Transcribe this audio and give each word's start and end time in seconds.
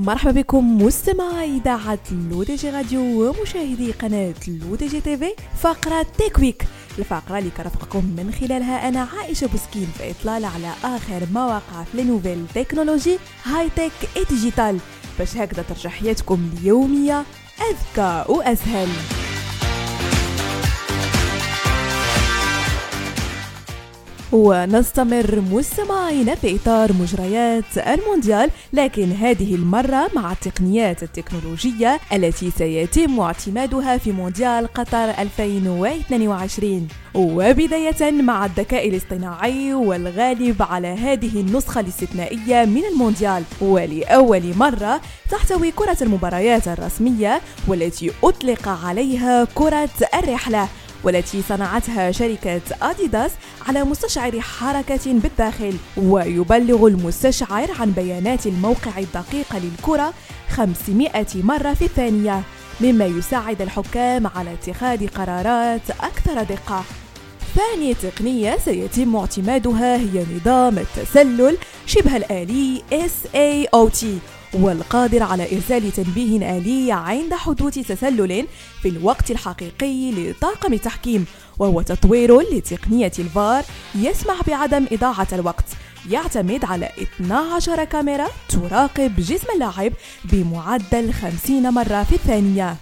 مرحبا 0.00 0.30
بكم 0.30 0.82
مستمعي 0.82 1.56
إذاعة 1.56 1.98
L'ODJ 2.30 2.70
Radio 2.70 3.00
ومشاهدي 3.00 3.92
قناة 3.92 4.34
L'ODJ 4.48 5.00
TV 5.00 5.30
فقرة 5.62 6.06
Tech 6.18 6.42
Week 6.42 6.66
الفقرة 6.98 7.38
اللي 7.38 7.50
كنرافقكم 7.50 8.04
من 8.04 8.32
خلالها 8.40 8.88
أنا 8.88 9.08
عائشة 9.18 9.46
بوسكين 9.46 9.88
في 9.98 10.10
إطلالة 10.10 10.48
على 10.48 10.96
آخر 10.96 11.26
ما 11.34 11.47
وقع 11.47 11.84
في 11.92 12.02
les 12.02 12.46
nouvelles 12.54 13.18
technologies 13.44 13.68
high-tech 13.76 13.92
et 14.16 14.24
digitales. 14.30 14.78
باش 15.18 15.36
هكذا 15.36 15.62
ترجع 15.62 15.90
حياتكم 15.90 16.50
اليومية 16.58 17.24
أذكى 17.70 18.24
وأسهل. 18.28 18.88
ونستمر 24.32 25.42
مستمعين 25.52 26.34
في 26.34 26.56
إطار 26.56 26.92
مجريات 26.92 27.78
المونديال 27.78 28.50
لكن 28.72 29.12
هذه 29.12 29.54
المرة 29.54 30.10
مع 30.14 30.32
التقنيات 30.32 31.02
التكنولوجية 31.02 32.00
التي 32.12 32.50
سيتم 32.50 33.20
اعتمادها 33.20 33.98
في 33.98 34.12
مونديال 34.12 34.72
قطر 34.72 35.10
2022 35.10 36.88
وبداية 37.14 38.10
مع 38.10 38.44
الذكاء 38.44 38.88
الاصطناعي 38.88 39.74
والغالب 39.74 40.62
على 40.62 40.88
هذه 40.88 41.40
النسخة 41.40 41.80
الاستثنائية 41.80 42.64
من 42.64 42.82
المونديال. 42.92 43.42
ولأول 43.60 44.42
مرة 44.56 45.00
تحتوي 45.30 45.70
كرة 45.70 45.96
المباريات 46.02 46.68
الرسمية 46.68 47.40
والتي 47.68 48.10
أطلق 48.24 48.68
عليها 48.68 49.44
كرة 49.54 49.90
الرحلة. 50.14 50.68
والتي 51.04 51.42
صنعتها 51.42 52.12
شركة 52.12 52.60
أديداس 52.82 53.30
على 53.68 53.84
مستشعر 53.84 54.40
حركة 54.40 55.00
بالداخل. 55.06 55.74
ويبلغ 55.96 56.86
المستشعر 56.86 57.68
عن 57.80 57.90
بيانات 57.90 58.46
الموقع 58.46 58.98
الدقيق 58.98 59.56
للكرة 59.56 60.14
500 60.50 61.10
مرة 61.34 61.74
في 61.74 61.84
الثانية 61.84 62.42
مما 62.80 63.04
يساعد 63.06 63.62
الحكام 63.62 64.26
على 64.26 64.52
اتخاذ 64.52 65.08
قرارات 65.08 65.90
أكثر 65.90 66.42
دقة. 66.42 66.84
ثاني 67.56 67.94
تقنية 67.94 68.58
سيتم 68.64 69.16
اعتمادها 69.16 69.96
هي 69.96 70.24
نظام 70.36 70.78
التسلل 70.78 71.56
شبه 71.86 72.16
الآلي 72.16 72.82
SAOT 72.92 74.04
والقادر 74.54 75.22
على 75.22 75.56
إرسال 75.56 75.92
تنبيه 75.92 76.58
آلي 76.58 76.92
عند 76.92 77.34
حدوث 77.34 77.74
تسلل 77.74 78.46
في 78.82 78.88
الوقت 78.88 79.30
الحقيقي 79.30 80.12
لطاقم 80.12 80.72
التحكيم 80.72 81.26
وهو 81.58 81.82
تطوير 81.82 82.40
لتقنية 82.40 83.12
الفار 83.18 83.64
يسمح 83.94 84.40
بعدم 84.46 84.86
إضاعة 84.92 85.28
الوقت. 85.32 85.64
يعتمد 86.10 86.64
على 86.64 86.88
12 87.02 87.84
كاميرا 87.84 88.26
تراقب 88.48 89.16
جسم 89.16 89.46
اللاعب 89.54 89.92
بمعدل 90.24 91.12
50 91.12 91.70
مرة 91.74 92.02
في 92.02 92.14
الثانية. 92.14 92.76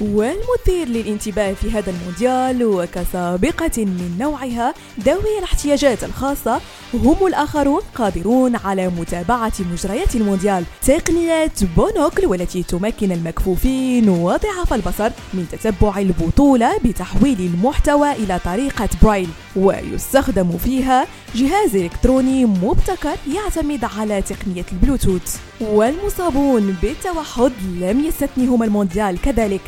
والمثير 0.00 0.88
للانتباه 0.88 1.52
في 1.52 1.70
هذا 1.70 1.90
المونديال 1.90 2.64
وكسابقة 2.64 3.84
من 3.84 4.16
نوعها 4.20 4.74
ذوي 5.00 5.38
الاحتياجات 5.38 6.04
الخاصة 6.04 6.60
هم 6.94 7.26
الآخرون 7.26 7.80
قادرون 7.94 8.56
على 8.56 8.88
متابعة 8.88 9.52
مجريات 9.72 10.16
المونديال. 10.16 10.64
تقنية 10.86 11.52
Bonocle 11.76 12.26
والتي 12.26 12.62
تمكن 12.62 13.12
المكفوفين 13.12 14.08
وضعاف 14.08 14.72
البصر 14.72 15.10
من 15.34 15.46
تتبع 15.52 15.98
البطولة 15.98 16.78
بتحويل 16.84 17.40
المحتوى 17.40 18.12
إلى 18.12 18.38
طريقة 18.44 18.88
برايل 19.02 19.28
ويستخدم 19.56 20.58
فيها 20.58 21.06
جهاز 21.34 21.76
إلكتروني 21.76 22.44
مبتكر 22.44 23.16
يعتمد 23.34 23.84
على 23.84 24.22
تقنية 24.22 24.64
البلوتوث. 24.72 25.36
والمصابون 25.60 26.76
بالتوحد 26.82 27.52
لم 27.80 28.04
يستثنهم 28.04 28.62
المونديال 28.62 29.20
كذلك. 29.20 29.60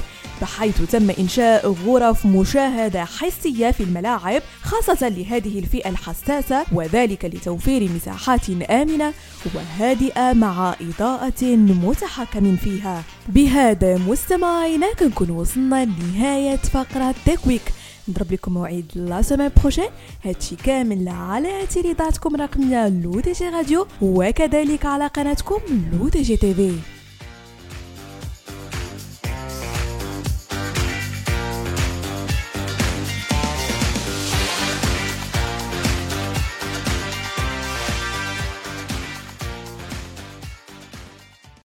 بحيث 0.43 0.91
تم 0.91 1.11
إنشاء 1.11 1.69
غرف 1.87 2.27
مشاهدة 2.27 3.05
حسية 3.05 3.71
في 3.71 3.83
الملاعب 3.83 4.43
خاصة 4.63 5.09
لهذه 5.09 5.59
الفئة 5.59 5.91
الحساسة 5.91 6.65
وذلك 6.73 7.25
لتوفير 7.25 7.91
مساحات 7.97 8.51
آمنة 8.51 9.13
وهادئة 9.55 10.33
مع 10.33 10.75
إضاءة 10.81 11.45
متحكم 11.57 12.57
فيها. 12.57 13.03
بهذا 13.29 13.99
مستمعينا 13.99 14.95
كنكون 14.95 15.31
وصلنا 15.31 15.85
لنهاية 15.85 16.57
فقرة 16.57 17.15
Tech 17.27 17.43
Week. 17.43 17.63
نضرب 18.09 18.33
لكم 18.33 18.55
موعد 18.55 18.85
la 18.95 19.23
semaine 19.23 19.51
prochaine. 19.61 19.91
هادشي 20.25 20.57
كامل 20.57 21.09
على 21.09 21.67
إذاعتكم 21.67 22.35
الرقميه 22.35 22.89
L'ODJ 22.89 23.49
Radio 23.49 23.87
وكذلك 24.03 24.87
على 24.87 25.07
قناتكم 25.07 25.61
لو 25.93 26.09
دي 26.09 26.23
جي 26.23 26.37
تي 26.37 26.55
في. 26.55 27.00